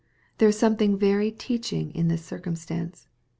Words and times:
There 0.39 0.49
is 0.49 0.57
something 0.57 0.97
very 0.97 1.29
teaching 1.29 1.91
in 1.93 2.07
this 2.07 2.25
circumstance. 2.25 3.07